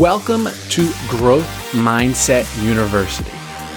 Welcome 0.00 0.48
to 0.70 0.90
Growth 1.08 1.46
Mindset 1.72 2.46
University. 2.64 3.30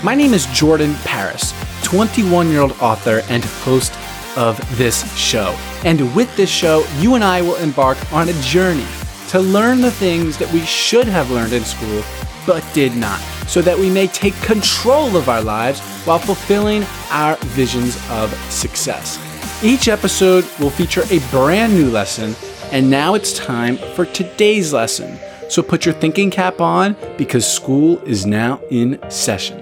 My 0.06 0.16
name 0.16 0.34
is 0.34 0.46
Jordan 0.54 0.94
Paris, 1.04 1.54
21 1.84 2.48
year 2.48 2.62
old 2.62 2.72
author 2.80 3.24
and 3.28 3.44
host 3.44 3.92
of 4.38 4.58
this 4.78 5.04
show. 5.18 5.54
And 5.84 6.16
with 6.16 6.34
this 6.38 6.50
show, 6.50 6.86
you 7.00 7.16
and 7.16 7.26
I 7.26 7.42
will 7.42 7.58
embark 7.58 7.98
on 8.14 8.30
a 8.30 8.42
journey 8.42 8.86
to 9.32 9.42
learn 9.42 9.82
the 9.82 9.92
things 9.92 10.38
that 10.38 10.50
we 10.54 10.62
should 10.62 11.08
have 11.08 11.30
learned 11.30 11.52
in 11.52 11.66
school 11.66 12.02
but 12.48 12.66
did 12.74 12.96
not, 12.96 13.20
so 13.50 13.62
that 13.62 13.78
we 13.78 13.90
may 13.90 14.08
take 14.08 14.34
control 14.36 15.18
of 15.18 15.28
our 15.28 15.42
lives 15.42 15.82
while 16.06 16.20
fulfilling 16.20 16.86
our 17.10 17.36
visions 17.48 17.98
of 18.10 18.34
success. 18.50 19.20
Each 19.62 19.90
episode 19.90 20.46
will 20.58 20.70
feature 20.70 21.04
a 21.12 21.20
brand 21.32 21.74
new 21.74 21.92
lesson, 21.92 22.34
and 22.72 22.90
now 22.90 23.14
it's 23.14 23.38
time 23.38 23.76
for 23.76 24.06
today's 24.06 24.72
lesson. 24.72 25.20
So 25.50 25.62
put 25.62 25.86
your 25.86 25.94
thinking 25.94 26.32
cap 26.32 26.62
on 26.62 26.96
because 27.18 27.46
school 27.46 28.00
is 28.04 28.26
now 28.26 28.62
in 28.70 29.00
session. 29.10 29.60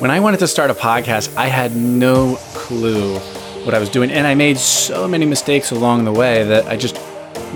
When 0.00 0.10
I 0.10 0.20
wanted 0.20 0.40
to 0.40 0.48
start 0.48 0.70
a 0.70 0.74
podcast, 0.74 1.34
I 1.36 1.46
had 1.46 1.74
no 1.74 2.36
clue 2.54 3.18
what 3.64 3.74
I 3.74 3.78
was 3.78 3.88
doing, 3.88 4.10
and 4.10 4.26
I 4.26 4.34
made 4.34 4.58
so 4.58 5.08
many 5.08 5.24
mistakes 5.24 5.70
along 5.70 6.04
the 6.04 6.12
way 6.12 6.44
that 6.44 6.66
I 6.66 6.76
just 6.76 7.00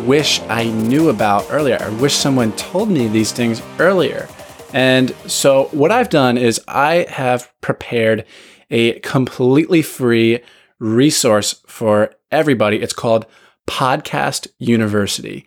wish 0.06 0.40
I 0.48 0.64
knew 0.64 1.10
about 1.10 1.46
earlier. 1.50 1.78
I 1.80 1.88
wish 2.00 2.14
someone 2.14 2.52
told 2.52 2.90
me 2.90 3.08
these 3.08 3.32
things 3.32 3.62
earlier. 3.78 4.28
And 4.72 5.14
so, 5.26 5.64
what 5.72 5.90
I've 5.90 6.08
done 6.08 6.38
is 6.38 6.60
I 6.66 7.06
have 7.08 7.52
prepared 7.60 8.24
a 8.70 9.00
completely 9.00 9.82
free 9.82 10.40
resource 10.78 11.60
for 11.66 12.14
everybody. 12.30 12.78
It's 12.78 12.92
called 12.92 13.26
Podcast 13.70 14.48
University. 14.58 15.46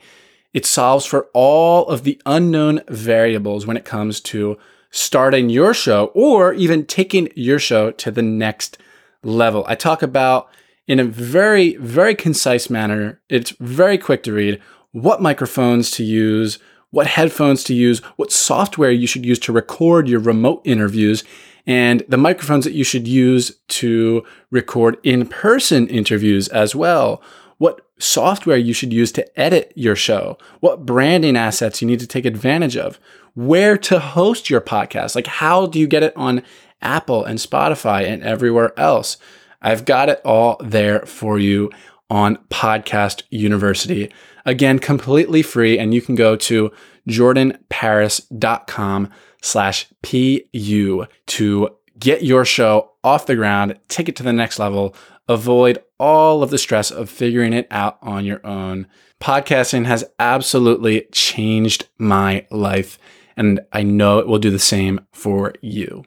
It 0.53 0.66
solves 0.66 1.05
for 1.05 1.27
all 1.33 1.85
of 1.89 2.03
the 2.03 2.21
unknown 2.25 2.80
variables 2.88 3.67
when 3.67 3.75
it 3.75 3.83
comes 3.83 4.21
to 4.21 4.57
starting 4.91 5.49
your 5.49 5.73
show 5.73 6.05
or 6.15 6.53
even 6.53 6.85
taking 6.85 7.27
your 7.35 7.59
show 7.59 7.91
to 7.91 8.11
the 8.11 8.21
next 8.21 8.77
level. 9.23 9.65
I 9.67 9.75
talk 9.75 10.02
about 10.02 10.47
in 10.88 11.02
a 11.02 11.03
very, 11.03 11.75
very 11.75 12.15
concise 12.15 12.69
manner. 12.69 13.19
It's 13.27 13.52
very 13.59 13.97
quick 13.97 14.23
to 14.23 14.33
read 14.33 14.61
what 14.93 15.21
microphones 15.21 15.91
to 15.91 16.03
use, 16.05 16.59
what 16.91 17.08
headphones 17.08 17.61
to 17.65 17.73
use, 17.73 17.99
what 18.15 18.31
software 18.31 18.91
you 18.91 19.05
should 19.05 19.25
use 19.25 19.39
to 19.39 19.52
record 19.52 20.08
your 20.08 20.21
remote 20.21 20.61
interviews, 20.63 21.25
and 21.67 22.03
the 22.08 22.17
microphones 22.17 22.63
that 22.63 22.73
you 22.73 22.85
should 22.85 23.08
use 23.08 23.58
to 23.67 24.23
record 24.49 24.97
in 25.03 25.27
person 25.27 25.87
interviews 25.89 26.47
as 26.49 26.73
well. 26.73 27.21
What 27.64 27.88
software 27.97 28.58
you 28.58 28.73
should 28.73 28.92
use 28.92 29.14
to 29.14 29.39
edit 29.39 29.72
your 29.73 29.95
show, 29.95 30.38
what 30.59 30.86
branding 30.86 31.38
assets 31.38 31.81
you 31.81 31.88
need 31.88 32.02
to 32.02 32.08
take 32.08 32.25
advantage 32.25 32.75
of, 32.75 33.00
where 33.36 33.78
to 33.78 34.00
host 34.00 34.50
your 34.50 34.59
podcast, 34.59 35.16
like 35.16 35.28
how 35.28 35.67
do 35.67 35.80
you 35.80 35.88
get 35.88 36.03
it 36.03 36.11
on 36.17 36.44
Apple 36.81 37.23
and 37.23 37.39
Spotify 37.39 38.05
and 38.05 38.22
everywhere 38.22 38.78
else. 38.78 39.16
I've 39.61 39.86
got 39.86 40.09
it 40.09 40.20
all 40.25 40.58
there 40.59 41.05
for 41.05 41.39
you 41.39 41.72
on 42.09 42.36
Podcast 42.50 43.23
University. 43.30 44.11
Again, 44.45 44.77
completely 44.77 45.42
free, 45.42 45.80
and 45.80 45.94
you 45.94 46.02
can 46.02 46.16
go 46.16 46.36
to 46.36 46.70
jordanparis.com 47.08 49.09
slash 49.42 49.88
PU 50.02 51.05
to 51.27 51.70
get 52.03 52.21
your 52.21 52.43
show 52.43 52.91
off 53.01 53.25
the 53.25 53.35
ground, 53.35 53.79
take 53.87 54.09
it 54.09 54.15
to 54.17 54.23
the 54.23 54.33
next 54.33 54.59
level, 54.59 54.93
avoid 55.29 55.81
all 55.97 56.43
of 56.43 56.49
the 56.49 56.58
stress 56.58 56.91
of 56.91 57.09
figuring 57.09 57.53
it 57.53 57.65
out 57.71 57.97
on 58.02 58.25
your 58.25 58.45
own. 58.45 58.87
Podcasting 59.21 59.86
has 59.86 60.03
absolutely 60.19 61.08
changed 61.13 61.87
my 61.97 62.45
life, 62.52 62.99
and 63.37 63.61
I 63.71 63.83
know 63.83 64.19
it 64.19 64.27
will 64.27 64.37
do 64.37 64.52
the 64.52 64.59
same 64.59 64.99
for 65.13 65.53
you. 65.61 66.03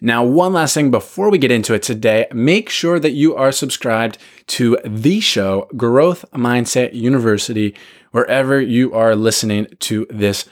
Now, 0.00 0.22
one 0.22 0.52
last 0.52 0.74
thing 0.74 0.92
before 0.92 1.30
we 1.30 1.38
get 1.38 1.50
into 1.50 1.74
it 1.74 1.82
today, 1.82 2.26
make 2.32 2.68
sure 2.68 3.00
that 3.00 3.12
you 3.12 3.34
are 3.34 3.50
subscribed 3.50 4.18
to 4.48 4.78
the 4.84 5.18
show, 5.18 5.68
Growth 5.76 6.24
Mindset 6.32 6.94
University, 6.94 7.74
wherever 8.12 8.60
you 8.60 8.94
are 8.94 9.16
listening 9.16 9.66
to 9.80 10.06
this 10.10 10.44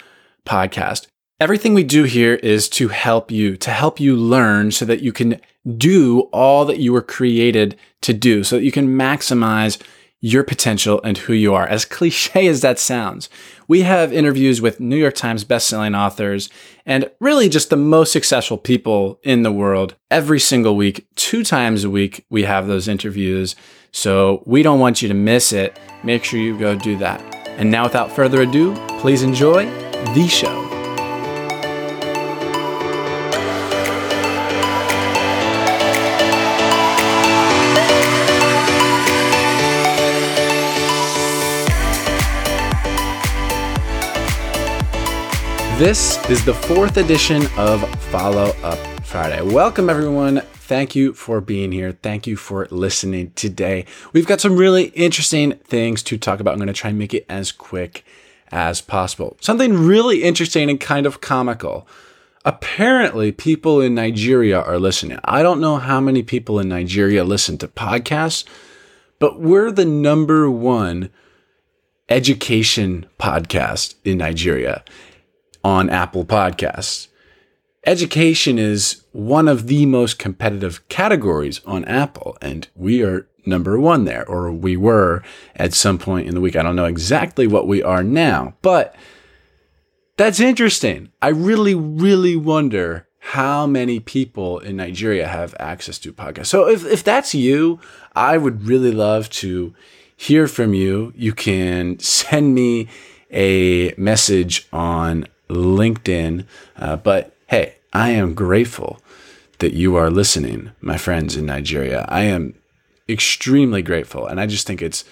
podcast. 0.45 1.07
Everything 1.43 1.75
we 1.75 1.83
do 1.83 2.05
here 2.05 2.37
is 2.37 2.69
to 2.69 2.87
help 2.87 3.33
you, 3.33 3.57
to 3.57 3.73
help 3.73 3.99
you 3.99 4.15
learn 4.15 4.71
so 4.71 4.85
that 4.85 5.03
you 5.03 5.11
can 5.11 5.41
do 5.77 6.21
all 6.33 6.65
that 6.65 6.79
you 6.79 6.93
were 6.93 7.03
created 7.03 7.77
to 8.03 8.13
do, 8.13 8.45
so 8.45 8.55
that 8.55 8.63
you 8.63 8.71
can 8.71 8.97
maximize 8.97 9.83
your 10.21 10.45
potential 10.45 11.01
and 11.03 11.19
who 11.19 11.33
you 11.33 11.53
are. 11.53 11.67
As 11.67 11.85
cliche 11.85 12.47
as 12.47 12.61
that 12.61 12.79
sounds, 12.79 13.29
we 13.67 13.83
have 13.83 14.13
interviews 14.13 14.61
with 14.61 14.79
New 14.79 14.95
York 14.95 15.17
Times 15.17 15.45
bestselling 15.45 15.99
authors 15.99 16.49
and 16.87 17.11
really 17.19 17.49
just 17.49 17.71
the 17.71 17.77
most 17.77 18.13
successful 18.13 18.57
people 18.57 19.19
in 19.25 19.43
the 19.43 19.51
world 19.51 19.97
every 20.13 20.39
single 20.39 20.77
week. 20.77 21.09
Two 21.17 21.43
times 21.43 21.83
a 21.83 21.91
week, 21.91 22.25
we 22.31 22.45
have 22.45 22.69
those 22.69 22.87
interviews. 22.87 23.57
So 23.91 24.45
we 24.47 24.63
don't 24.63 24.79
want 24.79 25.03
you 25.03 25.09
to 25.09 25.15
miss 25.15 25.53
it. 25.53 25.77
Make 26.05 26.23
sure 26.23 26.39
you 26.39 26.57
go 26.57 26.77
do 26.77 26.97
that. 26.99 27.21
And 27.59 27.69
now, 27.69 27.83
without 27.83 28.13
further 28.13 28.43
ado, 28.43 28.77
please 29.01 29.25
enjoy 29.25 29.65
the 30.15 30.29
show. 30.29 30.82
This 45.79 46.25
is 46.29 46.45
the 46.45 46.55
fourth 46.55 46.99
edition 46.99 47.43
of 47.57 47.83
Follow 48.05 48.55
Up 48.63 48.79
Friday. 49.05 49.41
Welcome, 49.43 49.91
everyone. 49.91 50.41
Thank 50.53 50.95
you 50.95 51.13
for 51.13 51.41
being 51.41 51.73
here. 51.73 51.93
Thank 52.03 52.27
you 52.27 52.37
for 52.37 52.69
listening 52.71 53.33
today. 53.35 53.87
We've 54.13 54.27
got 54.27 54.41
some 54.41 54.57
really 54.57 54.85
interesting 54.91 55.53
things 55.65 56.03
to 56.05 56.19
talk 56.19 56.39
about. 56.39 56.53
I'm 56.53 56.59
going 56.59 56.69
to 56.69 56.73
try 56.73 56.91
and 56.91 56.99
make 56.99 57.15
it 57.15 57.27
as 57.29 57.51
quick 57.51 58.05
as 58.53 58.81
possible. 58.81 59.37
Something 59.41 59.73
really 59.73 60.23
interesting 60.23 60.71
and 60.71 60.79
kind 60.79 61.05
of 61.07 61.21
comical. 61.21 61.89
Apparently, 62.45 63.33
people 63.33 63.81
in 63.81 63.95
Nigeria 63.95 64.61
are 64.61 64.79
listening. 64.79 65.19
I 65.25 65.43
don't 65.43 65.61
know 65.61 65.79
how 65.79 66.01
many 66.01 66.23
people 66.23 66.61
in 66.61 66.69
Nigeria 66.69 67.25
listen 67.25 67.59
to 67.59 67.67
podcasts, 67.67 68.45
but 69.19 69.41
we're 69.41 69.73
the 69.73 69.87
number 69.87 70.51
one 70.51 71.11
education 72.09 73.07
podcast 73.19 73.95
in 74.05 74.19
Nigeria 74.19 74.85
on 75.65 75.91
Apple 75.91 76.25
Podcasts. 76.25 77.09
Education 77.85 78.59
is 78.59 79.03
one 79.13 79.49
of 79.49 79.67
the 79.67 79.87
most 79.87 80.19
competitive 80.19 80.87
categories 80.89 81.61
on 81.67 81.85
Apple, 81.87 82.37
and 82.41 82.69
we 82.77 83.03
are 83.03 83.27
number 83.45 83.79
one 83.79 84.05
there, 84.05 84.29
or 84.29 84.53
we 84.53 84.77
were 84.77 85.23
at 85.57 85.75
some 85.75 85.99
point 85.99 86.29
in 86.29 86.35
the 86.35 86.41
week. 86.41 86.55
I 86.55 86.63
don't 86.63 86.77
know 86.77 86.85
exactly 86.85 87.47
what 87.47 87.67
we 87.67 87.83
are 87.83 88.05
now, 88.05 88.55
but 88.63 88.95
that's 90.17 90.41
interesting. 90.41 91.11
I 91.21 91.29
really, 91.29 91.75
really 91.75 92.37
wonder 92.37 93.09
how 93.19 93.67
many 93.67 94.01
people 94.01 94.59
in 94.59 94.77
Nigeria 94.77 95.29
have 95.29 95.55
access 95.59 95.99
to 96.01 96.13
podcasts. 96.13 96.47
So 96.47 96.69
if, 96.69 96.85
if 96.85 97.05
that's 97.05 97.35
you, 97.35 97.81
I 98.15 98.37
would 98.37 98.67
really 98.67 98.91
love 98.91 99.31
to 99.31 99.75
hear 100.17 100.47
from 100.47 100.75
you. 100.75 101.13
You 101.17 101.33
can 101.33 101.99
send 102.01 102.55
me 102.55 102.89
a 103.31 103.95
message 103.97 104.69
on 104.73 105.27
LinkedIn. 105.53 106.47
Uh, 106.77 106.97
but 106.97 107.37
hey, 107.49 107.77
I 107.93 108.11
am 108.11 108.35
grateful 108.35 109.01
that 109.59 109.75
you 109.75 109.97
are 109.97 110.11
listening, 110.11 110.73
my 110.81 110.99
friends 110.99 111.37
in 111.37 111.47
Nigeria. 111.47 112.05
I 112.09 112.23
am 112.23 112.55
extremely 113.09 113.83
grateful. 113.83 114.27
And 114.27 114.41
I 114.41 114.47
just 114.47 114.67
think 114.67 114.83
it's 114.83 115.05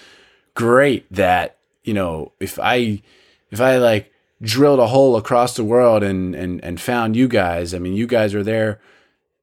great 0.54 1.10
that, 1.12 1.58
you 1.84 1.94
know, 1.94 2.32
if 2.40 2.58
I, 2.58 3.02
if 3.50 3.60
I 3.60 3.76
like 3.78 4.12
drilled 4.42 4.80
a 4.80 4.88
hole 4.88 5.16
across 5.16 5.54
the 5.54 5.64
world 5.64 6.02
and, 6.02 6.34
and, 6.34 6.64
and 6.64 6.80
found 6.80 7.16
you 7.16 7.28
guys, 7.28 7.74
I 7.74 7.78
mean, 7.78 7.94
you 7.94 8.06
guys 8.06 8.34
are 8.34 8.42
there, 8.42 8.80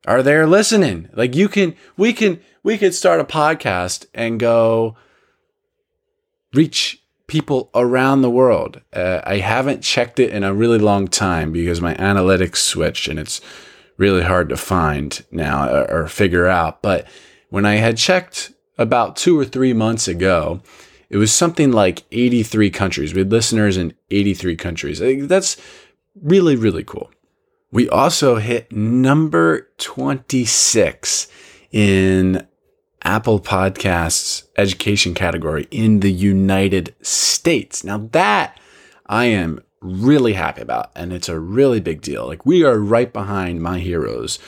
are 0.06 0.24
there 0.24 0.48
listening. 0.48 1.10
Like 1.14 1.36
you 1.36 1.48
can, 1.48 1.76
we 1.96 2.14
can, 2.14 2.40
we 2.64 2.78
could 2.78 2.94
start 2.94 3.22
a 3.22 3.24
podcast 3.24 4.08
and 4.14 4.40
go 4.40 4.98
reach 6.54 7.02
people 7.28 7.70
around 7.76 8.22
the 8.22 8.30
world. 8.30 8.82
Uh, 8.94 9.22
I 9.24 9.38
haven't 9.38 9.84
checked 9.84 10.20
it 10.20 10.32
in 10.32 10.44
a 10.44 10.54
really 10.54 10.80
long 10.80 11.08
time 11.08 11.52
because 11.52 11.82
my 11.82 11.94
analytics 11.96 12.58
switched 12.58 13.08
and 13.08 13.20
it's 13.20 13.42
really 13.98 14.24
hard 14.24 14.50
to 14.50 14.58
find 14.58 15.24
now 15.32 15.70
or, 15.70 16.04
or 16.04 16.08
figure 16.08 16.48
out. 16.48 16.82
But 16.82 17.08
when 17.50 17.66
I 17.66 17.76
had 17.76 17.98
checked 17.98 18.54
about 18.78 19.16
two 19.16 19.38
or 19.38 19.46
three 19.46 19.74
months 19.74 20.08
ago, 20.08 20.62
it 21.10 21.18
was 21.18 21.32
something 21.34 21.72
like 21.72 22.04
83 22.12 22.70
countries. 22.70 23.14
We 23.14 23.20
had 23.20 23.32
listeners 23.32 23.78
in 23.78 23.94
83 24.12 24.56
countries. 24.56 25.00
That's 25.28 25.58
really, 26.22 26.56
really 26.56 26.84
cool. 26.84 27.12
We 27.72 27.90
also 27.90 28.36
hit 28.38 28.72
number 28.72 29.70
26 29.78 31.28
in 31.72 32.48
Apple 33.07 33.39
Podcasts 33.39 34.44
education 34.57 35.13
category 35.13 35.65
in 35.71 36.01
the 36.01 36.12
United 36.12 36.94
States. 37.01 37.86
Now, 37.86 38.09
that 38.12 38.59
I 39.06 39.25
am 39.25 39.62
really 39.80 40.33
happy 40.33 40.62
about, 40.62 40.92
and 40.94 41.13
it's 41.13 41.30
a 41.30 41.39
really 41.39 41.80
big 41.80 42.01
deal. 42.01 42.27
Like 42.27 42.45
we 42.45 42.65
are 42.65 42.77
right 42.77 43.13
behind 43.13 43.62
my 43.62 43.80
heroes, 43.80 44.39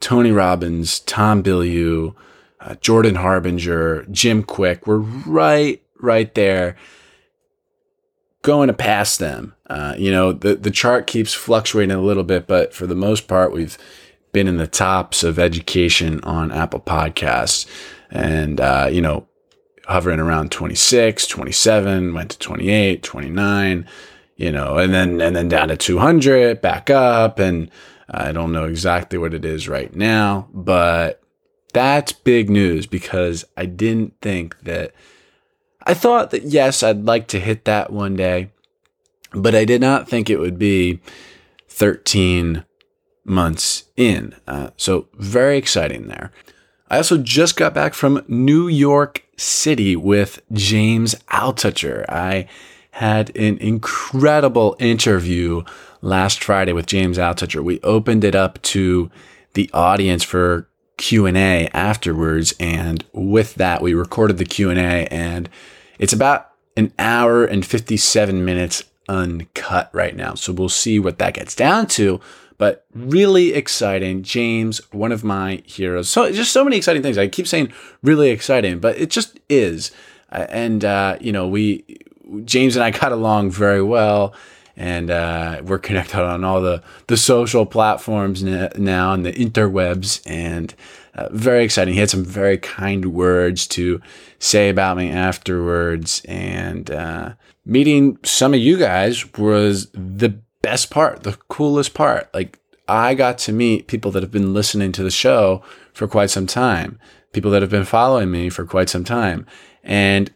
Tony 0.00 0.32
Robbins, 0.32 0.98
Tom 0.98 1.44
Bilyeu, 1.44 2.16
uh, 2.60 2.74
Jordan 2.80 3.14
Harbinger, 3.14 4.04
Jim 4.10 4.42
Kwik. 4.42 4.84
We're 4.84 4.96
right, 4.96 5.80
right 6.00 6.34
there, 6.34 6.76
going 8.42 8.66
to 8.66 8.74
pass 8.74 9.16
them. 9.16 9.54
Uh, 9.70 9.94
you 9.96 10.10
know, 10.10 10.32
the 10.32 10.56
the 10.56 10.72
chart 10.72 11.06
keeps 11.06 11.34
fluctuating 11.34 11.94
a 11.94 12.02
little 12.02 12.24
bit, 12.24 12.48
but 12.48 12.74
for 12.74 12.88
the 12.88 12.96
most 12.96 13.28
part, 13.28 13.52
we've 13.52 13.78
been 14.32 14.48
in 14.48 14.56
the 14.56 14.66
tops 14.66 15.22
of 15.22 15.38
education 15.38 16.20
on 16.24 16.50
Apple 16.50 16.80
Podcasts, 16.80 17.64
and 18.10 18.60
uh, 18.60 18.88
you 18.90 19.00
know, 19.00 19.26
hovering 19.86 20.20
around 20.20 20.50
26, 20.52 21.26
27, 21.26 22.14
went 22.14 22.30
to 22.30 22.38
28, 22.38 23.02
29 23.02 23.88
you 24.38 24.52
know, 24.52 24.78
and 24.78 24.94
then 24.94 25.20
and 25.20 25.36
then 25.36 25.48
down 25.48 25.68
to 25.68 25.76
200, 25.76 26.62
back 26.62 26.88
up, 26.88 27.38
and 27.38 27.70
I 28.08 28.32
don't 28.32 28.52
know 28.52 28.64
exactly 28.64 29.18
what 29.18 29.34
it 29.34 29.44
is 29.44 29.68
right 29.68 29.94
now, 29.94 30.48
but 30.54 31.20
that's 31.74 32.12
big 32.12 32.48
news 32.48 32.86
because 32.86 33.44
I 33.56 33.66
didn't 33.66 34.14
think 34.22 34.58
that. 34.60 34.94
I 35.84 35.94
thought 35.94 36.30
that 36.30 36.44
yes, 36.44 36.82
I'd 36.82 37.04
like 37.04 37.28
to 37.28 37.40
hit 37.40 37.64
that 37.64 37.92
one 37.92 38.14
day, 38.14 38.50
but 39.32 39.54
I 39.54 39.64
did 39.64 39.80
not 39.80 40.08
think 40.08 40.30
it 40.30 40.38
would 40.38 40.58
be 40.58 41.00
13 41.68 42.64
months 43.24 43.84
in. 43.96 44.36
Uh, 44.46 44.70
so 44.76 45.08
very 45.14 45.56
exciting 45.56 46.08
there. 46.08 46.30
I 46.90 46.96
also 46.96 47.18
just 47.18 47.56
got 47.56 47.74
back 47.74 47.92
from 47.92 48.24
New 48.28 48.66
York 48.66 49.24
City 49.36 49.94
with 49.94 50.40
James 50.52 51.14
Altucher. 51.30 52.04
I 52.08 52.48
had 52.92 53.34
an 53.36 53.58
incredible 53.58 54.74
interview 54.78 55.64
last 56.00 56.42
Friday 56.42 56.72
with 56.72 56.86
James 56.86 57.18
Altucher. 57.18 57.62
We 57.62 57.80
opened 57.82 58.24
it 58.24 58.34
up 58.34 58.60
to 58.62 59.10
the 59.52 59.70
audience 59.74 60.24
for 60.24 60.68
Q&A 60.96 61.68
afterwards 61.68 62.54
and 62.58 63.04
with 63.12 63.54
that 63.56 63.82
we 63.82 63.94
recorded 63.94 64.38
the 64.38 64.44
Q&A 64.44 65.06
and 65.06 65.48
it's 65.98 66.12
about 66.12 66.50
an 66.76 66.92
hour 66.98 67.44
and 67.44 67.64
57 67.64 68.44
minutes 68.44 68.84
uncut 69.08 69.90
right 69.92 70.16
now. 70.16 70.34
So 70.34 70.52
we'll 70.52 70.68
see 70.68 70.98
what 70.98 71.18
that 71.18 71.34
gets 71.34 71.54
down 71.54 71.86
to, 71.88 72.20
but 72.58 72.84
really 72.92 73.54
exciting. 73.54 74.22
James, 74.22 74.80
one 74.92 75.12
of 75.12 75.24
my 75.24 75.62
heroes. 75.64 76.10
So 76.10 76.30
just 76.32 76.52
so 76.52 76.64
many 76.64 76.76
exciting 76.76 77.02
things. 77.02 77.16
I 77.16 77.28
keep 77.28 77.46
saying 77.46 77.72
really 78.02 78.30
exciting, 78.30 78.80
but 78.80 78.98
it 78.98 79.10
just 79.10 79.38
is. 79.48 79.92
Uh, 80.30 80.46
and 80.50 80.84
uh, 80.84 81.16
you 81.20 81.32
know, 81.32 81.48
we 81.48 81.84
James 82.44 82.76
and 82.76 82.84
I 82.84 82.90
got 82.98 83.12
along 83.12 83.52
very 83.52 83.82
well, 83.82 84.34
and 84.76 85.10
uh, 85.10 85.62
we're 85.64 85.78
connected 85.78 86.20
on 86.20 86.44
all 86.44 86.60
the 86.60 86.82
the 87.06 87.16
social 87.16 87.64
platforms 87.64 88.42
now 88.42 89.12
and 89.12 89.24
the 89.24 89.32
interwebs, 89.32 90.20
and 90.26 90.74
uh, 91.14 91.28
very 91.30 91.64
exciting. 91.64 91.94
He 91.94 92.00
had 92.00 92.10
some 92.10 92.24
very 92.24 92.58
kind 92.58 93.12
words 93.12 93.66
to 93.68 94.00
say 94.38 94.68
about 94.68 94.96
me 94.96 95.10
afterwards, 95.10 96.22
and 96.26 96.90
uh, 96.90 97.32
meeting 97.64 98.18
some 98.24 98.52
of 98.52 98.60
you 98.60 98.76
guys 98.78 99.32
was 99.34 99.90
the 99.92 100.40
best 100.62 100.90
part, 100.90 101.22
the 101.22 101.38
coolest 101.48 101.94
part. 101.94 102.32
Like 102.34 102.58
I 102.86 103.14
got 103.14 103.38
to 103.38 103.52
meet 103.52 103.86
people 103.86 104.10
that 104.12 104.22
have 104.22 104.32
been 104.32 104.54
listening 104.54 104.92
to 104.92 105.02
the 105.02 105.10
show 105.10 105.62
for 105.92 106.08
quite 106.08 106.30
some 106.30 106.46
time, 106.46 106.98
people 107.32 107.50
that 107.50 107.62
have 107.62 107.70
been 107.70 107.84
following 107.84 108.30
me 108.30 108.48
for 108.48 108.64
quite 108.64 108.88
some 108.88 109.04
time, 109.04 109.46
and 109.82 110.32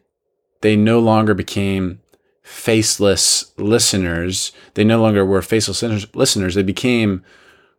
they 0.61 0.77
no 0.77 0.99
longer 1.01 1.35
became 1.35 2.01
faceless 2.43 3.53
listeners. 3.57 4.53
They 4.75 4.85
no 4.85 5.01
longer 5.01 5.25
were 5.25 5.43
faceless 5.43 5.83
listeners. 6.15 6.55
They 6.55 6.63
became 6.63 7.25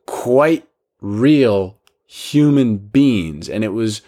quite 0.05 0.67
real 1.01 1.79
human 2.05 2.77
beings. 2.77 3.49
And 3.49 3.63
it 3.63 3.73
was, 3.73 4.01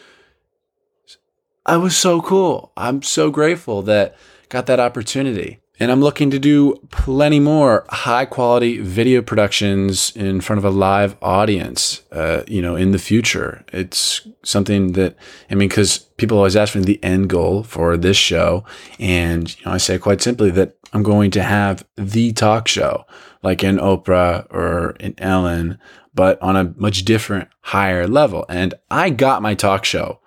I 1.65 1.77
was 1.77 1.95
so 1.97 2.21
cool. 2.21 2.71
I'm 2.77 3.01
so 3.01 3.29
grateful 3.29 3.81
that 3.83 4.15
got 4.49 4.65
that 4.67 4.79
opportunity. 4.79 5.59
And 5.79 5.91
I'm 5.91 6.01
looking 6.01 6.31
to 6.31 6.39
do 6.39 6.75
plenty 6.89 7.39
more 7.39 7.85
high 7.89 8.25
quality 8.25 8.79
video 8.79 9.21
productions 9.21 10.15
in 10.15 10.39
front 10.39 10.57
of 10.57 10.65
a 10.65 10.69
live 10.69 11.17
audience, 11.21 12.01
uh, 12.11 12.43
you 12.47 12.61
know, 12.61 12.75
in 12.75 12.91
the 12.91 12.99
future. 12.99 13.65
It's 13.73 14.25
something 14.43 14.93
that, 14.93 15.17
I 15.49 15.55
mean, 15.55 15.67
because 15.67 15.99
people 16.17 16.37
always 16.37 16.55
ask 16.55 16.75
me 16.75 16.81
the 16.81 17.03
end 17.03 17.29
goal 17.29 17.63
for 17.63 17.97
this 17.97 18.17
show. 18.17 18.63
And, 18.99 19.53
you 19.59 19.65
know, 19.65 19.73
I 19.73 19.77
say 19.77 19.97
quite 19.97 20.21
simply 20.21 20.49
that 20.51 20.77
I'm 20.93 21.03
going 21.03 21.31
to 21.31 21.43
have 21.43 21.85
the 21.97 22.31
talk 22.31 22.69
show, 22.69 23.05
like 23.43 23.63
in 23.63 23.77
Oprah 23.77 24.47
or 24.49 24.91
in 25.01 25.13
Ellen, 25.17 25.77
but 26.13 26.41
on 26.41 26.55
a 26.55 26.73
much 26.77 27.03
different, 27.03 27.49
higher 27.59 28.07
level. 28.07 28.45
And 28.47 28.75
I 28.89 29.09
got 29.09 29.41
my 29.41 29.55
talk 29.55 29.83
show 29.83 30.21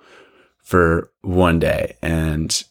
for 0.63 1.11
one 1.23 1.59
day. 1.59 1.97
And 2.03 2.63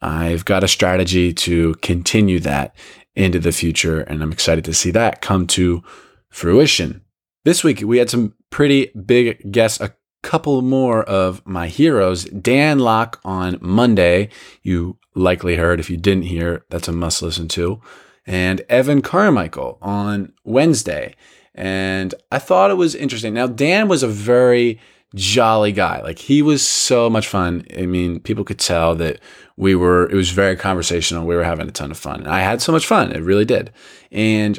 I've 0.00 0.44
got 0.44 0.64
a 0.64 0.68
strategy 0.68 1.32
to 1.32 1.74
continue 1.76 2.40
that 2.40 2.74
into 3.14 3.38
the 3.38 3.52
future, 3.52 4.00
and 4.00 4.22
I'm 4.22 4.32
excited 4.32 4.64
to 4.66 4.74
see 4.74 4.90
that 4.92 5.20
come 5.20 5.46
to 5.48 5.82
fruition. 6.30 7.02
This 7.44 7.64
week, 7.64 7.80
we 7.80 7.98
had 7.98 8.10
some 8.10 8.34
pretty 8.50 8.92
big 8.92 9.50
guests, 9.50 9.80
a 9.80 9.94
couple 10.22 10.62
more 10.62 11.02
of 11.04 11.44
my 11.46 11.68
heroes. 11.68 12.24
Dan 12.24 12.78
Lok 12.78 13.20
on 13.24 13.58
Monday, 13.60 14.28
you 14.62 14.98
likely 15.14 15.56
heard. 15.56 15.80
If 15.80 15.90
you 15.90 15.96
didn't 15.96 16.24
hear, 16.24 16.64
that's 16.70 16.88
a 16.88 16.92
must 16.92 17.22
listen 17.22 17.48
to. 17.48 17.80
And 18.26 18.60
Evan 18.68 19.02
Carmichael 19.02 19.78
on 19.80 20.32
Wednesday. 20.44 21.14
And 21.54 22.14
I 22.30 22.38
thought 22.38 22.70
it 22.70 22.74
was 22.74 22.94
interesting. 22.94 23.34
Now, 23.34 23.46
Dan 23.46 23.88
was 23.88 24.02
a 24.02 24.08
very 24.08 24.78
jolly 25.14 25.72
guy. 25.72 26.00
Like 26.02 26.18
he 26.18 26.42
was 26.42 26.66
so 26.66 27.08
much 27.08 27.26
fun. 27.26 27.64
I 27.76 27.86
mean, 27.86 28.20
people 28.20 28.44
could 28.44 28.58
tell 28.58 28.94
that 28.96 29.20
we 29.56 29.74
were, 29.74 30.08
it 30.10 30.14
was 30.14 30.30
very 30.30 30.56
conversational. 30.56 31.26
We 31.26 31.36
were 31.36 31.44
having 31.44 31.68
a 31.68 31.72
ton 31.72 31.90
of 31.90 31.98
fun. 31.98 32.20
And 32.20 32.28
I 32.28 32.40
had 32.40 32.60
so 32.60 32.72
much 32.72 32.86
fun. 32.86 33.12
It 33.12 33.22
really 33.22 33.44
did. 33.44 33.72
And 34.12 34.58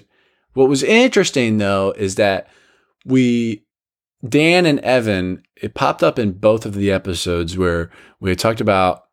what 0.53 0.69
was 0.69 0.83
interesting 0.83 1.57
though 1.57 1.93
is 1.97 2.15
that 2.15 2.47
we, 3.05 3.63
Dan 4.27 4.65
and 4.65 4.79
Evan, 4.79 5.43
it 5.55 5.75
popped 5.75 6.03
up 6.03 6.19
in 6.19 6.33
both 6.33 6.65
of 6.65 6.73
the 6.73 6.91
episodes 6.91 7.57
where 7.57 7.89
we 8.19 8.35
talked 8.35 8.59
about 8.59 9.05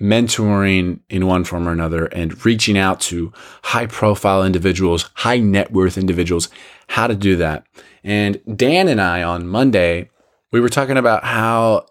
mentoring 0.00 1.00
in 1.08 1.26
one 1.26 1.44
form 1.44 1.68
or 1.68 1.72
another 1.72 2.06
and 2.06 2.44
reaching 2.44 2.78
out 2.78 3.00
to 3.00 3.32
high 3.62 3.86
profile 3.86 4.42
individuals, 4.44 5.10
high 5.14 5.38
net 5.38 5.72
worth 5.72 5.98
individuals, 5.98 6.48
how 6.88 7.06
to 7.06 7.14
do 7.14 7.36
that. 7.36 7.66
And 8.02 8.40
Dan 8.56 8.88
and 8.88 9.00
I 9.00 9.22
on 9.22 9.46
Monday 9.46 10.10
we 10.52 10.60
were 10.60 10.68
talking 10.68 10.96
about 10.96 11.24
how 11.24 11.86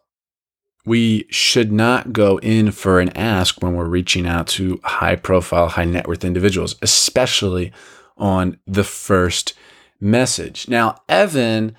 we 0.86 1.26
should 1.30 1.72
not 1.72 2.14
go 2.14 2.38
in 2.40 2.72
for 2.72 3.00
an 3.00 3.10
ask 3.10 3.62
when 3.62 3.74
we're 3.76 3.86
reaching 3.86 4.26
out 4.26 4.48
to 4.48 4.80
high 4.84 5.16
profile, 5.16 5.68
high 5.68 5.86
net 5.86 6.08
worth 6.08 6.24
individuals, 6.24 6.76
especially 6.82 7.72
on 8.18 8.58
the 8.66 8.84
first 8.84 9.54
message. 10.00 10.68
Now, 10.68 11.02
Evan, 11.10 11.76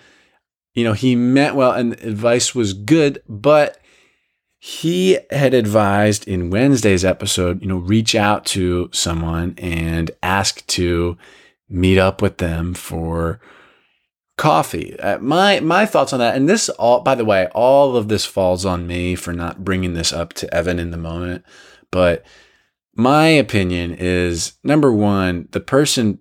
you 0.75 0.85
know, 0.85 0.93
he 0.93 1.17
meant 1.17 1.57
well 1.57 1.73
and 1.73 1.95
advice 2.01 2.55
was 2.55 2.73
good, 2.73 3.23
but 3.29 3.79
he 4.59 5.19
had 5.31 5.55
advised 5.55 6.29
in 6.29 6.51
Wednesday's 6.51 7.05
episode, 7.05 7.61
you 7.61 7.69
know, 7.69 7.79
reach 7.79 8.15
out 8.15 8.47
to 8.47 8.89
someone 8.93 9.55
and 9.59 10.11
ask 10.23 10.65
to 10.69 11.19
meet 11.69 11.99
up 11.99 12.23
with 12.23 12.39
them 12.39 12.75
for 12.75 13.41
coffee. 14.43 14.99
Uh, 14.99 15.21
my 15.21 15.61
my 15.61 15.87
thoughts 15.87 16.13
on 16.13 16.19
that, 16.19 16.35
and 16.35 16.49
this 16.49 16.69
all 16.71 17.01
by 17.01 17.15
the 17.15 17.25
way, 17.25 17.47
all 17.55 17.95
of 17.95 18.09
this 18.09 18.27
falls 18.27 18.67
on 18.67 18.89
me 18.89 19.15
for 19.15 19.33
not 19.33 19.63
bringing 19.63 19.95
this 19.95 20.13
up 20.13 20.33
to 20.33 20.53
Evan 20.53 20.81
in 20.81 20.91
the 20.91 20.97
moment. 20.97 21.45
But 21.93 22.27
my 22.97 23.29
opinion 23.29 23.95
is 23.95 24.55
number 24.65 24.93
one, 24.93 25.47
the 25.53 25.61
person 25.61 26.19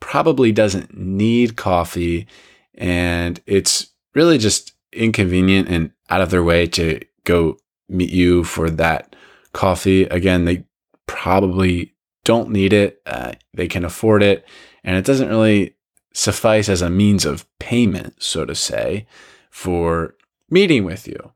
probably 0.00 0.52
doesn't 0.52 0.94
need 0.94 1.56
coffee, 1.56 2.26
and 2.74 3.40
it's 3.46 3.86
really 4.14 4.36
just 4.36 4.74
inconvenient 4.92 5.68
and 5.70 5.92
out 6.10 6.20
of 6.20 6.28
their 6.28 6.44
way 6.44 6.66
to 6.66 7.00
go 7.24 7.56
meet 7.88 8.10
you 8.10 8.44
for 8.44 8.68
that 8.68 9.16
coffee. 9.54 10.02
Again, 10.04 10.44
they 10.44 10.66
probably 11.06 11.94
don't 12.24 12.50
need 12.50 12.74
it. 12.74 13.00
Uh, 13.06 13.32
they 13.54 13.66
can 13.66 13.86
afford 13.86 14.22
it, 14.22 14.46
and 14.84 14.94
it 14.94 15.06
doesn't 15.06 15.30
really 15.30 15.74
suffice 16.12 16.68
as 16.68 16.82
a 16.82 16.90
means 16.90 17.24
of 17.24 17.46
payment, 17.58 18.22
so 18.22 18.44
to 18.44 18.54
say, 18.54 19.06
for 19.50 20.14
meeting 20.50 20.84
with 20.84 21.06
you. 21.06 21.32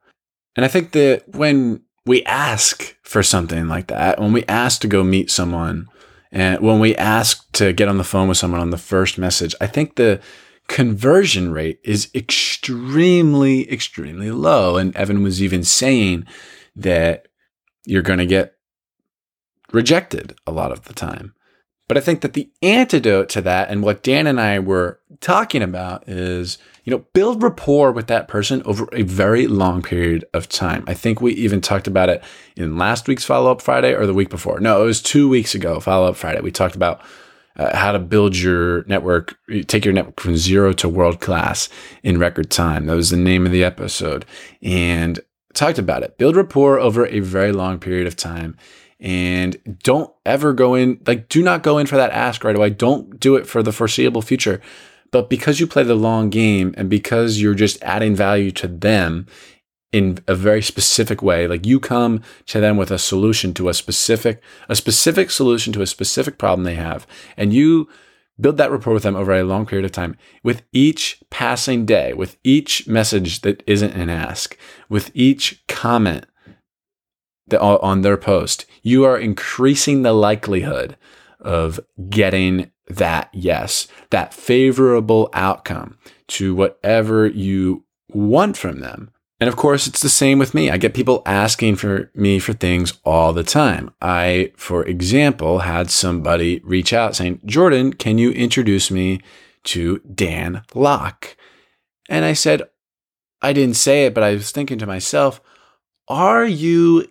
And 0.54 0.64
I 0.64 0.68
think 0.68 0.92
that 0.92 1.28
when 1.28 1.82
we 2.04 2.24
ask 2.24 2.96
for 3.02 3.22
something 3.22 3.68
like 3.68 3.88
that, 3.88 4.20
when 4.20 4.32
we 4.32 4.44
ask 4.44 4.80
to 4.80 4.88
go 4.88 5.02
meet 5.02 5.30
someone, 5.30 5.88
and 6.30 6.60
when 6.60 6.80
we 6.80 6.94
ask 6.96 7.50
to 7.52 7.72
get 7.72 7.88
on 7.88 7.98
the 7.98 8.04
phone 8.04 8.28
with 8.28 8.36
someone 8.36 8.60
on 8.60 8.70
the 8.70 8.78
first 8.78 9.18
message, 9.18 9.54
I 9.60 9.66
think 9.66 9.96
the 9.96 10.20
conversion 10.68 11.52
rate 11.52 11.80
is 11.84 12.10
extremely, 12.14 13.70
extremely 13.72 14.30
low. 14.30 14.76
And 14.76 14.94
Evan 14.96 15.22
was 15.22 15.42
even 15.42 15.62
saying 15.62 16.26
that 16.74 17.28
you're 17.84 18.02
going 18.02 18.18
to 18.18 18.26
get 18.26 18.54
rejected 19.72 20.36
a 20.46 20.52
lot 20.52 20.72
of 20.72 20.84
the 20.84 20.94
time 20.94 21.34
But 21.88 21.96
I 21.96 22.00
think 22.00 22.20
that 22.22 22.32
the 22.32 22.50
antidote 22.62 23.28
to 23.30 23.40
that 23.42 23.70
and 23.70 23.82
what 23.82 24.02
Dan 24.02 24.26
and 24.26 24.40
I 24.40 24.58
were 24.58 24.98
talking 25.20 25.62
about 25.62 26.08
is, 26.08 26.58
you 26.84 26.90
know, 26.90 27.04
build 27.12 27.42
rapport 27.42 27.92
with 27.92 28.08
that 28.08 28.26
person 28.26 28.60
over 28.64 28.88
a 28.92 29.02
very 29.02 29.46
long 29.46 29.82
period 29.82 30.24
of 30.34 30.48
time. 30.48 30.84
I 30.88 30.94
think 30.94 31.20
we 31.20 31.32
even 31.34 31.60
talked 31.60 31.86
about 31.86 32.08
it 32.08 32.24
in 32.56 32.76
last 32.76 33.06
week's 33.06 33.24
follow 33.24 33.52
up 33.52 33.62
Friday 33.62 33.94
or 33.94 34.06
the 34.06 34.14
week 34.14 34.30
before. 34.30 34.58
No, 34.58 34.82
it 34.82 34.86
was 34.86 35.00
two 35.00 35.28
weeks 35.28 35.54
ago, 35.54 35.78
follow 35.78 36.08
up 36.08 36.16
Friday. 36.16 36.40
We 36.40 36.50
talked 36.50 36.74
about 36.74 37.02
uh, 37.56 37.74
how 37.76 37.92
to 37.92 37.98
build 37.98 38.36
your 38.36 38.84
network, 38.84 39.38
take 39.68 39.84
your 39.84 39.94
network 39.94 40.20
from 40.20 40.36
zero 40.36 40.72
to 40.74 40.88
world 40.88 41.20
class 41.20 41.68
in 42.02 42.18
record 42.18 42.50
time. 42.50 42.86
That 42.86 42.96
was 42.96 43.10
the 43.10 43.16
name 43.16 43.46
of 43.46 43.52
the 43.52 43.64
episode. 43.64 44.26
And 44.60 45.20
talked 45.54 45.78
about 45.78 46.02
it. 46.02 46.18
Build 46.18 46.36
rapport 46.36 46.78
over 46.78 47.06
a 47.06 47.20
very 47.20 47.52
long 47.52 47.78
period 47.78 48.06
of 48.06 48.16
time 48.16 48.56
and 48.98 49.78
don't 49.82 50.12
ever 50.24 50.52
go 50.52 50.74
in 50.74 51.00
like 51.06 51.28
do 51.28 51.42
not 51.42 51.62
go 51.62 51.78
in 51.78 51.86
for 51.86 51.96
that 51.96 52.12
ask 52.12 52.44
right 52.44 52.56
away. 52.56 52.70
Don't 52.70 53.20
do 53.20 53.36
it 53.36 53.46
for 53.46 53.62
the 53.62 53.72
foreseeable 53.72 54.22
future. 54.22 54.60
But 55.10 55.30
because 55.30 55.60
you 55.60 55.66
play 55.66 55.82
the 55.82 55.94
long 55.94 56.30
game 56.30 56.74
and 56.76 56.90
because 56.90 57.40
you're 57.40 57.54
just 57.54 57.82
adding 57.82 58.14
value 58.14 58.50
to 58.52 58.68
them 58.68 59.26
in 59.92 60.18
a 60.26 60.34
very 60.34 60.60
specific 60.60 61.22
way 61.22 61.46
like 61.46 61.64
you 61.64 61.78
come 61.78 62.20
to 62.46 62.60
them 62.60 62.76
with 62.76 62.90
a 62.90 62.98
solution 62.98 63.54
to 63.54 63.68
a 63.68 63.74
specific 63.74 64.42
a 64.68 64.74
specific 64.74 65.30
solution 65.30 65.72
to 65.72 65.82
a 65.82 65.86
specific 65.86 66.38
problem 66.38 66.64
they 66.64 66.74
have. 66.74 67.06
And 67.36 67.52
you 67.52 67.88
build 68.40 68.56
that 68.56 68.70
rapport 68.70 68.94
with 68.94 69.04
them 69.04 69.16
over 69.16 69.32
a 69.32 69.44
long 69.44 69.64
period 69.64 69.84
of 69.84 69.92
time. 69.92 70.16
With 70.42 70.62
each 70.72 71.22
passing 71.30 71.86
day 71.86 72.14
with 72.14 72.36
each 72.44 72.86
message 72.88 73.42
that 73.42 73.62
isn't 73.66 73.92
an 73.92 74.10
ask 74.10 74.56
with 74.88 75.10
each 75.14 75.64
comment 75.68 76.26
the, 77.48 77.60
on 77.60 78.02
their 78.02 78.16
post, 78.16 78.66
you 78.82 79.04
are 79.04 79.18
increasing 79.18 80.02
the 80.02 80.12
likelihood 80.12 80.96
of 81.40 81.80
getting 82.08 82.70
that 82.88 83.28
yes, 83.32 83.88
that 84.10 84.32
favorable 84.32 85.28
outcome 85.32 85.98
to 86.28 86.54
whatever 86.54 87.26
you 87.26 87.84
want 88.08 88.56
from 88.56 88.80
them. 88.80 89.10
And 89.38 89.48
of 89.48 89.56
course, 89.56 89.86
it's 89.86 90.00
the 90.00 90.08
same 90.08 90.38
with 90.38 90.54
me. 90.54 90.70
I 90.70 90.78
get 90.78 90.94
people 90.94 91.22
asking 91.26 91.76
for 91.76 92.10
me 92.14 92.38
for 92.38 92.54
things 92.54 92.94
all 93.04 93.32
the 93.32 93.44
time. 93.44 93.90
I, 94.00 94.52
for 94.56 94.84
example, 94.84 95.60
had 95.60 95.90
somebody 95.90 96.60
reach 96.64 96.92
out 96.92 97.14
saying, 97.14 97.40
Jordan, 97.44 97.92
can 97.92 98.16
you 98.16 98.30
introduce 98.30 98.90
me 98.90 99.20
to 99.64 99.98
Dan 99.98 100.62
Lok? 100.74 101.36
And 102.08 102.24
I 102.24 102.32
said, 102.32 102.62
I 103.42 103.52
didn't 103.52 103.76
say 103.76 104.06
it, 104.06 104.14
but 104.14 104.22
I 104.22 104.32
was 104.32 104.50
thinking 104.50 104.78
to 104.78 104.86
myself, 104.86 105.42
are 106.08 106.46
you 106.46 107.06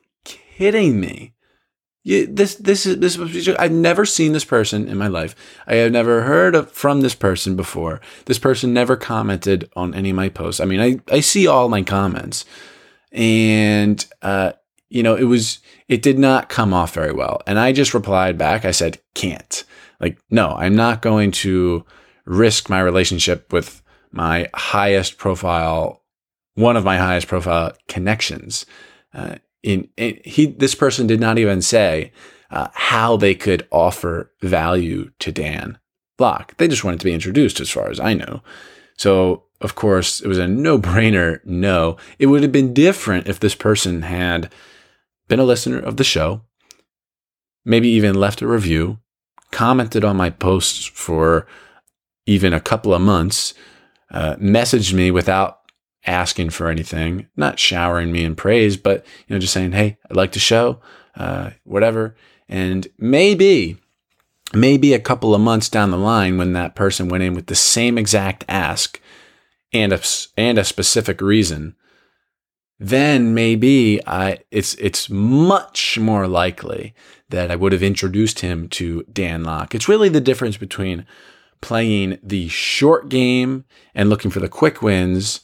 kidding 0.58 1.00
me? 1.00 1.34
You, 2.04 2.28
this 2.28 2.56
this 2.56 2.86
is 2.86 3.00
this 3.00 3.48
I've 3.58 3.72
never 3.72 4.06
seen 4.06 4.34
this 4.34 4.46
person 4.46 4.88
in 4.88 4.98
my 4.98 5.08
life. 5.08 5.36
I 5.66 5.76
have 5.76 5.92
never 5.92 6.22
heard 6.22 6.54
of, 6.54 6.72
from 6.72 7.02
this 7.02 7.16
person 7.16 7.56
before. 7.56 8.00
This 8.26 8.38
person 8.38 8.74
never 8.74 8.96
commented 8.96 9.70
on 9.76 9.96
any 9.96 10.12
of 10.12 10.16
my 10.16 10.30
posts. 10.30 10.62
I 10.62 10.66
mean, 10.66 10.80
I 10.80 11.00
I 11.12 11.22
see 11.22 11.48
all 11.48 11.68
my 11.68 11.82
comments, 11.82 12.46
and 13.12 14.06
uh, 14.22 14.52
you 14.88 15.02
know, 15.02 15.16
it 15.16 15.24
was 15.24 15.60
it 15.88 16.04
did 16.04 16.20
not 16.20 16.48
come 16.48 16.76
off 16.76 16.94
very 16.94 17.12
well. 17.12 17.42
And 17.48 17.58
I 17.58 17.72
just 17.72 17.96
replied 17.96 18.38
back. 18.38 18.66
I 18.66 18.72
said, 18.72 19.00
"Can't." 19.16 19.64
Like, 20.00 20.20
no, 20.30 20.50
I'm 20.52 20.76
not 20.76 21.02
going 21.02 21.32
to 21.32 21.86
risk 22.26 22.70
my 22.70 22.82
relationship 22.82 23.52
with 23.52 23.82
my 24.12 24.48
highest 24.54 25.18
profile, 25.18 26.04
one 26.54 26.78
of 26.78 26.84
my 26.84 26.98
highest 26.98 27.28
profile 27.28 27.74
connections. 27.88 28.66
Uh, 29.14 29.36
in, 29.66 29.90
in 29.98 30.20
he 30.24 30.46
this 30.46 30.76
person 30.76 31.08
did 31.08 31.20
not 31.20 31.38
even 31.38 31.62
say 31.62 32.12
uh, 32.52 32.68
how 32.74 33.18
they 33.18 33.34
could 33.34 33.68
offer 33.72 34.32
value 34.42 35.12
to 35.20 35.32
Dan 35.32 35.80
Lok. 36.20 36.56
They 36.58 36.68
just 36.68 36.84
wanted 36.84 37.00
to 37.00 37.06
be 37.06 37.14
introduced, 37.14 37.60
as 37.60 37.72
far 37.72 37.90
as 37.90 38.00
I 38.00 38.14
know. 38.14 38.42
So 38.96 39.44
of 39.62 39.76
course 39.76 40.22
it 40.22 40.28
was 40.28 40.38
a 40.38 40.48
no 40.48 40.78
brainer. 40.78 41.44
No, 41.44 41.98
it 42.20 42.28
would 42.28 42.44
have 42.44 42.52
been 42.52 42.74
different 42.74 43.28
if 43.28 43.40
this 43.40 43.56
person 43.56 44.04
had 44.04 44.52
been 45.28 45.40
a 45.40 45.44
listener 45.44 45.80
of 45.80 45.98
the 45.98 46.04
show, 46.04 46.42
maybe 47.66 47.90
even 47.90 48.14
left 48.14 48.44
a 48.44 48.48
review, 48.48 49.00
commented 49.52 50.04
on 50.04 50.16
my 50.16 50.30
posts 50.30 50.86
for 50.86 51.48
even 52.28 52.54
a 52.54 52.62
couple 52.62 52.94
of 52.94 53.02
months, 53.02 53.56
uh, 54.12 54.36
messaged 54.36 54.94
me 54.94 55.10
without 55.10 55.62
asking 56.06 56.52
for 56.52 56.70
anything, 56.70 57.28
not 57.36 57.60
showering 57.60 58.12
me 58.12 58.24
in 58.24 58.36
praise, 58.36 58.78
but 58.78 59.06
you 59.28 59.36
know, 59.36 59.40
just 59.40 59.54
saying, 59.54 59.72
"Hey, 59.72 59.98
I'd 60.10 60.18
like 60.18 60.32
to 60.34 60.40
show, 60.40 60.80
uh, 61.16 61.52
whatever." 61.64 62.16
And 62.48 62.88
maybe, 62.98 63.78
maybe 64.54 64.94
a 64.94 65.00
couple 65.00 65.34
of 65.34 65.42
months 65.42 65.70
down 65.70 65.92
the 65.92 65.98
line, 65.98 66.38
when 66.38 66.54
that 66.54 66.76
person 66.76 67.10
went 67.10 67.24
in 67.24 67.34
with 67.34 67.48
the 67.48 67.56
same 67.56 67.98
exact 67.98 68.46
ask 68.48 69.00
and 69.74 69.92
a 69.92 70.00
and 70.38 70.58
a 70.58 70.64
specific 70.64 71.22
reason, 71.22 71.76
then 72.80 73.34
maybe 73.34 74.00
I 74.06 74.40
it's 74.52 74.76
it's 74.76 75.10
much 75.10 75.98
more 75.98 76.28
likely 76.28 76.94
that 77.30 77.50
I 77.50 77.56
would 77.56 77.72
have 77.72 77.84
introduced 77.84 78.42
him 78.42 78.70
to 78.70 79.04
Dan 79.12 79.44
Lok. 79.44 79.74
It's 79.74 79.90
really 79.90 80.10
the 80.10 80.22
difference 80.22 80.58
between 80.58 81.06
playing 81.62 82.20
the 82.22 82.48
short 82.50 83.10
game 83.10 83.66
and 83.96 84.10
looking 84.10 84.30
for 84.30 84.40
the 84.40 84.50
quick 84.50 84.82
wins 84.82 85.42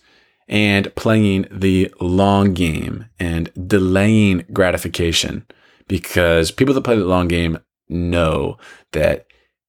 and 0.47 0.93
playing 0.95 1.47
the 1.51 1.93
long 1.99 2.53
game 2.53 3.05
and 3.19 3.51
delaying 3.67 4.43
gratification 4.51 5.45
because 5.87 6.51
people 6.51 6.73
that 6.73 6.81
play 6.81 6.95
the 6.95 7.05
long 7.05 7.27
game 7.27 7.57
know 7.89 8.57
that 8.91 9.27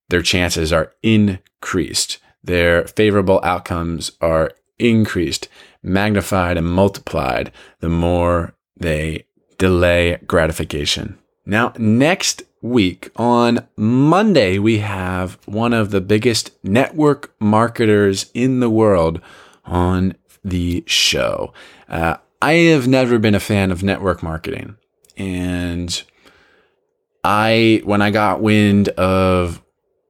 their 0.08 0.22
chances 0.22 0.72
are 0.72 0.92
increased. 1.02 2.18
Their 2.44 2.86
favorable 2.86 3.40
outcomes 3.42 4.12
are 4.20 4.52
increased, 4.78 5.48
magnified, 5.82 6.56
and 6.56 6.66
multiplied 6.66 7.52
the 7.80 7.88
more 7.88 8.54
they 8.76 9.26
delay 9.58 10.18
gratification. 10.26 11.18
Now, 11.46 11.72
next 11.78 12.42
week 12.60 13.10
on 13.16 13.66
Monday, 13.76 14.58
we 14.58 14.78
have 14.78 15.38
one 15.46 15.72
of 15.72 15.90
the 15.90 16.00
biggest 16.00 16.52
network 16.62 17.34
marketers 17.40 18.30
in 18.34 18.60
the 18.60 18.70
world 18.70 19.20
on 19.64 20.14
the 20.44 20.84
show. 20.86 21.52
Uh, 21.88 22.16
I 22.40 22.52
have 22.52 22.88
never 22.88 23.18
been 23.18 23.34
a 23.34 23.40
fan 23.40 23.70
of 23.70 23.82
network 23.82 24.22
marketing. 24.22 24.76
And 25.16 26.02
I, 27.22 27.82
when 27.84 28.02
I 28.02 28.10
got 28.10 28.42
wind 28.42 28.88
of, 28.90 29.62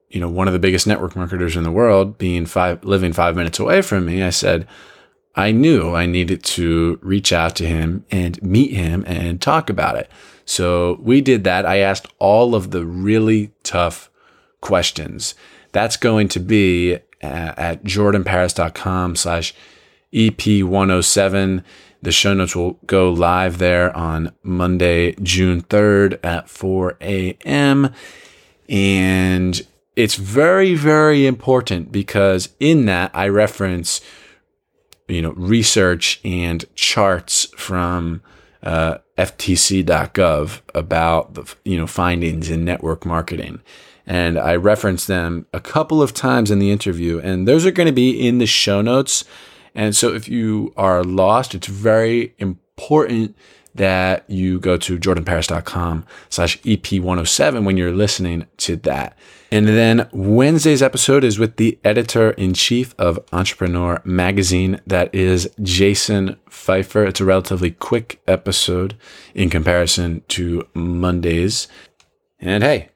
you 0.08 0.20
know, 0.20 0.28
one 0.28 0.46
of 0.46 0.52
the 0.52 0.58
biggest 0.58 0.86
network 0.86 1.16
marketers 1.16 1.56
in 1.56 1.62
the 1.62 1.70
world 1.70 2.18
being 2.18 2.46
five, 2.46 2.84
living 2.84 3.12
five 3.12 3.36
minutes 3.36 3.58
away 3.58 3.82
from 3.82 4.06
me, 4.06 4.22
I 4.22 4.30
said, 4.30 4.66
I 5.34 5.50
knew 5.50 5.94
I 5.94 6.06
needed 6.06 6.42
to 6.44 6.98
reach 7.02 7.32
out 7.32 7.56
to 7.56 7.66
him 7.66 8.04
and 8.10 8.42
meet 8.42 8.72
him 8.72 9.04
and 9.06 9.40
talk 9.40 9.70
about 9.70 9.96
it. 9.96 10.10
So 10.44 10.98
we 11.00 11.20
did 11.20 11.44
that. 11.44 11.64
I 11.64 11.78
asked 11.78 12.06
all 12.18 12.54
of 12.54 12.70
the 12.70 12.84
really 12.84 13.52
tough 13.62 14.10
questions. 14.60 15.34
That's 15.72 15.96
going 15.96 16.28
to 16.28 16.40
be 16.40 16.94
at, 17.22 17.58
at 17.58 17.84
jordanparis.com 17.84 19.16
slash 19.16 19.54
EP 20.12 20.62
107. 20.62 21.64
The 22.02 22.12
show 22.12 22.34
notes 22.34 22.56
will 22.56 22.78
go 22.86 23.12
live 23.12 23.58
there 23.58 23.96
on 23.96 24.32
Monday, 24.42 25.14
June 25.22 25.62
3rd 25.62 26.18
at 26.24 26.48
4 26.48 26.96
a.m. 27.00 27.92
And 28.68 29.66
it's 29.94 30.14
very, 30.16 30.74
very 30.74 31.26
important 31.26 31.92
because 31.92 32.48
in 32.58 32.86
that 32.86 33.10
I 33.14 33.28
reference, 33.28 34.00
you 35.06 35.22
know, 35.22 35.32
research 35.32 36.20
and 36.24 36.64
charts 36.74 37.46
from 37.56 38.22
uh, 38.62 38.98
FTC.gov 39.18 40.62
about 40.74 41.34
the, 41.34 41.54
you 41.64 41.76
know, 41.76 41.86
findings 41.86 42.50
in 42.50 42.64
network 42.64 43.04
marketing. 43.04 43.60
And 44.06 44.38
I 44.38 44.56
reference 44.56 45.06
them 45.06 45.46
a 45.52 45.60
couple 45.60 46.02
of 46.02 46.12
times 46.12 46.50
in 46.50 46.58
the 46.58 46.70
interview, 46.70 47.20
and 47.20 47.46
those 47.46 47.64
are 47.64 47.70
going 47.70 47.86
to 47.86 47.92
be 47.92 48.26
in 48.26 48.38
the 48.38 48.46
show 48.46 48.80
notes. 48.80 49.24
And 49.74 49.96
so 49.96 50.14
if 50.14 50.28
you 50.28 50.72
are 50.76 51.02
lost, 51.02 51.54
it's 51.54 51.66
very 51.66 52.34
important 52.38 53.36
that 53.74 54.28
you 54.28 54.60
go 54.60 54.76
to 54.76 54.98
jordanparis.com 54.98 56.04
slash 56.28 56.60
EP107 56.60 57.64
when 57.64 57.76
you're 57.76 57.92
listening 57.92 58.46
to 58.58 58.76
that. 58.76 59.16
And 59.50 59.68
then 59.68 60.08
Wednesday's 60.12 60.82
episode 60.82 61.24
is 61.24 61.38
with 61.38 61.56
the 61.56 61.78
editor 61.84 62.30
in 62.32 62.54
chief 62.54 62.94
of 62.98 63.18
Entrepreneur 63.32 64.00
Magazine. 64.04 64.80
That 64.86 65.14
is 65.14 65.50
Jason 65.62 66.36
Feifer. 66.48 67.06
It's 67.06 67.20
a 67.20 67.24
relatively 67.24 67.70
quick 67.70 68.20
episode 68.26 68.96
in 69.34 69.50
comparison 69.50 70.22
to 70.28 70.66
Monday's. 70.74 71.68
And 72.40 72.62
hey, 72.62 72.90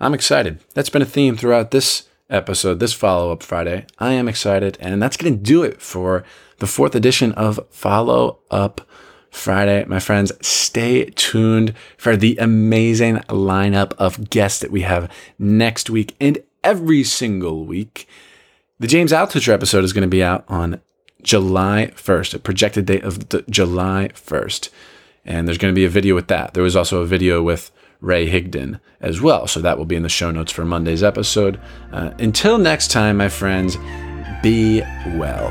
I'm 0.00 0.14
excited. 0.14 0.60
That's 0.74 0.90
been 0.90 1.02
a 1.02 1.06
theme 1.06 1.36
throughout 1.36 1.70
this 1.70 2.08
episode, 2.34 2.80
this 2.80 2.92
follow 2.92 3.32
up 3.32 3.42
Friday. 3.42 3.86
I 3.98 4.12
am 4.12 4.28
excited, 4.28 4.76
and 4.80 5.00
that's 5.00 5.16
going 5.16 5.36
to 5.36 5.42
do 5.42 5.62
it 5.62 5.80
for 5.80 6.24
the 6.58 6.66
fourth 6.66 6.94
edition 6.94 7.32
of 7.32 7.60
Follow 7.70 8.40
Up 8.50 8.82
Friday. 9.30 9.84
My 9.84 10.00
friends, 10.00 10.32
stay 10.46 11.06
tuned 11.06 11.74
for 11.96 12.16
the 12.16 12.36
amazing 12.36 13.16
lineup 13.28 13.92
of 13.94 14.30
guests 14.30 14.60
that 14.60 14.70
we 14.70 14.82
have 14.82 15.10
next 15.38 15.88
week 15.88 16.16
and 16.20 16.38
every 16.62 17.04
single 17.04 17.64
week. 17.64 18.08
The 18.80 18.88
James 18.88 19.12
Altucher 19.12 19.52
episode 19.52 19.84
is 19.84 19.92
going 19.92 20.02
to 20.02 20.08
be 20.08 20.22
out 20.22 20.44
on 20.48 20.80
July 21.22 21.92
1st, 21.94 22.34
a 22.34 22.38
projected 22.40 22.86
date 22.86 23.04
of 23.04 23.28
July 23.48 24.10
1st. 24.14 24.70
And 25.24 25.48
there's 25.48 25.58
going 25.58 25.72
to 25.72 25.78
be 25.78 25.86
a 25.86 25.90
video 25.90 26.14
with 26.14 26.28
that. 26.28 26.54
There 26.54 26.62
was 26.62 26.76
also 26.76 27.00
a 27.00 27.06
video 27.06 27.42
with 27.42 27.70
Ray 28.04 28.28
Higdon 28.30 28.80
as 29.00 29.20
well. 29.20 29.46
So 29.46 29.60
that 29.60 29.78
will 29.78 29.86
be 29.86 29.96
in 29.96 30.02
the 30.02 30.08
show 30.08 30.30
notes 30.30 30.52
for 30.52 30.64
Monday's 30.64 31.02
episode. 31.02 31.58
Uh, 31.92 32.10
until 32.18 32.58
next 32.58 32.90
time, 32.90 33.16
my 33.16 33.28
friends, 33.28 33.76
be 34.42 34.82
well. 35.16 35.50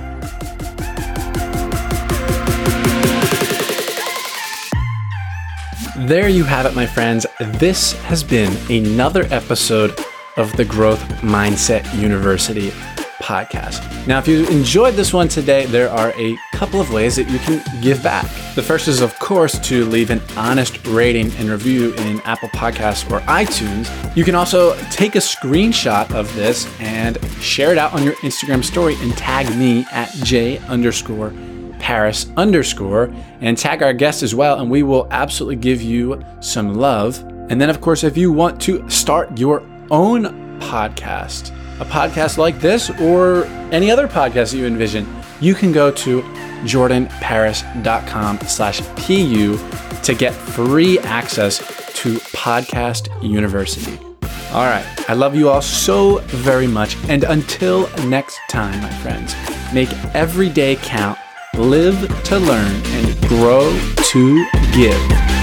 There 6.07 6.27
you 6.27 6.43
have 6.43 6.65
it, 6.65 6.75
my 6.75 6.86
friends. 6.86 7.25
This 7.39 7.93
has 8.03 8.24
been 8.24 8.55
another 8.69 9.25
episode 9.31 9.98
of 10.38 10.51
the 10.57 10.65
Growth 10.65 11.01
Mindset 11.22 11.91
University 12.00 12.72
podcast. 13.23 14.05
Now, 14.05 14.19
if 14.19 14.27
you 14.27 14.45
enjoyed 14.47 14.95
this 14.95 15.13
one 15.13 15.29
today, 15.29 15.65
there 15.65 15.89
are 15.89 16.11
a 16.17 16.37
couple 16.51 16.81
of 16.81 16.91
ways 16.91 17.15
that 17.15 17.29
you 17.29 17.39
can 17.39 17.63
give 17.81 18.03
back. 18.03 18.25
The 18.53 18.61
first 18.61 18.89
is, 18.89 18.99
of 18.99 19.17
course, 19.17 19.57
to 19.59 19.85
leave 19.85 20.09
an 20.09 20.21
honest 20.35 20.85
rating 20.87 21.31
and 21.37 21.49
review 21.49 21.93
in 21.95 22.19
Apple 22.21 22.49
Podcasts 22.49 23.09
or 23.09 23.21
iTunes. 23.21 23.87
You 24.15 24.25
can 24.25 24.35
also 24.35 24.75
take 24.91 25.15
a 25.15 25.19
screenshot 25.19 26.13
of 26.13 26.33
this 26.35 26.67
and 26.81 27.17
share 27.41 27.71
it 27.71 27.77
out 27.77 27.93
on 27.93 28.03
your 28.03 28.15
Instagram 28.15 28.61
story 28.63 28.95
and 28.99 29.15
tag 29.17 29.55
me 29.57 29.85
at 29.91 30.09
J 30.23 30.57
underscore 30.67 31.33
Paris 31.79 32.31
underscore 32.37 33.13
and 33.41 33.57
tag 33.57 33.81
our 33.81 33.93
guest 33.93 34.21
as 34.21 34.35
well, 34.35 34.59
and 34.59 34.69
we 34.69 34.83
will 34.83 35.07
absolutely 35.11 35.55
give 35.55 35.81
you 35.81 36.21
some 36.41 36.73
love. 36.73 37.19
And 37.49 37.59
then, 37.59 37.69
of 37.69 37.79
course, 37.79 38.03
if 38.03 38.17
you 38.17 38.31
want 38.33 38.61
to 38.61 38.89
start 38.89 39.37
your 39.37 39.61
own 39.91 40.59
podcast, 40.59 41.51
a 41.83 41.85
podcast 41.85 42.37
like 42.37 42.59
this 42.59 42.89
or 43.01 43.43
any 43.71 43.91
other 43.91 44.07
podcast 44.07 44.51
that 44.51 44.57
you 44.57 44.65
envision, 44.65 45.05
you 45.41 45.53
can 45.53 45.71
go 45.71 45.91
to 45.91 46.21
jordanparis.com 46.63 48.39
slash 48.41 48.81
pu 48.95 49.57
to 50.01 50.13
get 50.13 50.33
free 50.33 50.97
access 50.99 51.57
to 51.93 52.15
Podcast 52.35 53.09
University. 53.21 53.99
All 54.53 54.65
right. 54.65 54.85
I 55.09 55.13
love 55.13 55.35
you 55.35 55.49
all 55.49 55.61
so 55.61 56.19
very 56.27 56.67
much. 56.67 56.95
And 57.09 57.23
until 57.23 57.89
next 58.05 58.39
time, 58.49 58.79
my 58.81 58.93
friends, 59.01 59.35
make 59.73 59.91
every 60.13 60.49
day 60.49 60.77
count, 60.77 61.17
live 61.55 61.97
to 62.25 62.39
learn, 62.39 62.81
and 62.85 63.21
grow 63.27 63.71
to 64.11 64.45
give. 64.73 65.42